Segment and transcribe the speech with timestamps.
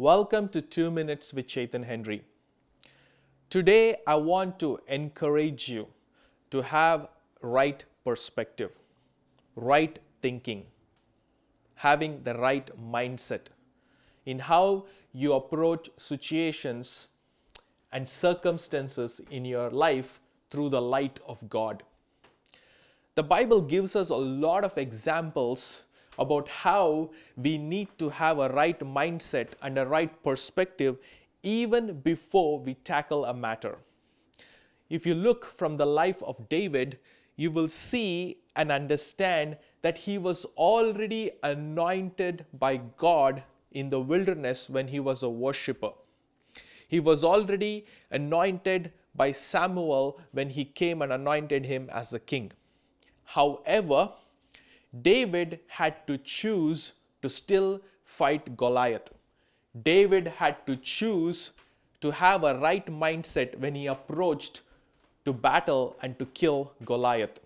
[0.00, 2.22] Welcome to 2 Minutes with Chetan Henry.
[3.50, 5.88] Today, I want to encourage you
[6.50, 7.08] to have
[7.42, 8.70] right perspective,
[9.56, 10.64] right thinking,
[11.74, 13.48] having the right mindset
[14.24, 17.08] in how you approach situations
[17.92, 21.82] and circumstances in your life through the light of God.
[23.16, 25.82] The Bible gives us a lot of examples
[26.20, 30.98] about how we need to have a right mindset and a right perspective
[31.42, 33.78] even before we tackle a matter.
[34.90, 36.98] If you look from the life of David,
[37.36, 43.42] you will see and understand that he was already anointed by God
[43.72, 45.92] in the wilderness when he was a worshiper.
[46.86, 52.52] He was already anointed by Samuel when he came and anointed him as a king.
[53.24, 54.12] However,
[55.02, 59.12] David had to choose to still fight Goliath.
[59.82, 61.52] David had to choose
[62.00, 64.62] to have a right mindset when he approached
[65.24, 67.40] to battle and to kill Goliath.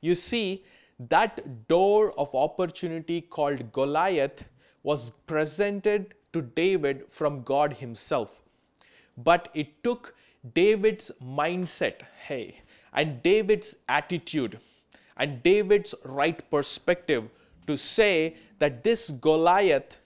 [0.00, 0.64] You see,
[1.08, 4.48] that door of opportunity called Goliath
[4.82, 8.40] was presented to David from God Himself.
[9.16, 10.14] But it took
[10.54, 12.60] David's mindset, hey,
[12.92, 14.58] and David's attitude
[15.16, 17.28] and David's right perspective
[17.66, 19.98] to say that this Goliath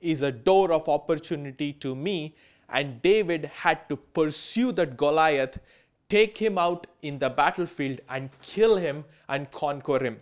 [0.00, 2.34] is a door of opportunity to me,
[2.68, 5.58] and David had to pursue that Goliath,
[6.08, 10.20] take him out in the battlefield, and kill him and conquer him.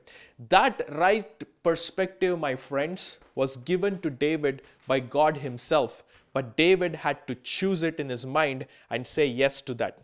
[0.49, 6.03] That right perspective, my friends, was given to David by God Himself,
[6.33, 9.99] but David had to choose it in his mind and say yes to that.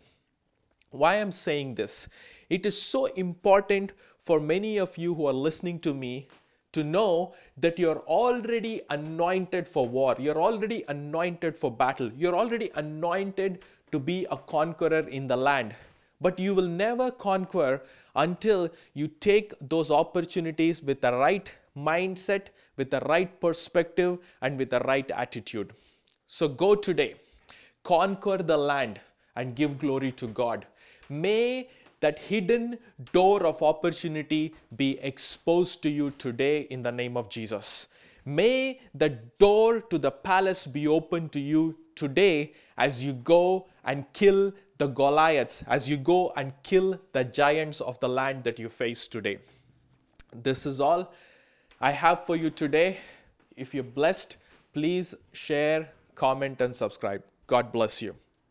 [0.95, 2.07] Why I'm saying this?
[2.49, 6.27] It is so important for many of you who are listening to me
[6.71, 10.15] to know that you're already anointed for war.
[10.19, 12.11] You're already anointed for battle.
[12.15, 13.59] You're already anointed
[13.91, 15.75] to be a conqueror in the land.
[16.21, 17.81] But you will never conquer
[18.15, 22.47] until you take those opportunities with the right mindset,
[22.77, 25.73] with the right perspective, and with the right attitude.
[26.27, 27.15] So go today,
[27.83, 28.99] conquer the land,
[29.35, 30.65] and give glory to God.
[31.09, 31.69] May
[32.01, 32.77] that hidden
[33.13, 37.87] door of opportunity be exposed to you today in the name of Jesus.
[38.25, 44.05] May the door to the palace be open to you today as you go and
[44.13, 48.67] kill the Goliaths, as you go and kill the giants of the land that you
[48.67, 49.39] face today.
[50.33, 51.13] This is all
[51.79, 52.97] I have for you today.
[53.55, 54.37] If you're blessed,
[54.73, 57.23] please share, comment, and subscribe.
[57.47, 58.15] God bless you.